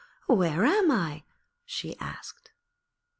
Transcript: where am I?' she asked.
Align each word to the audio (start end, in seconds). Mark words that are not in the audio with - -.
where 0.25 0.65
am 0.65 0.89
I?' 0.89 1.21
she 1.63 1.95
asked. 1.99 2.49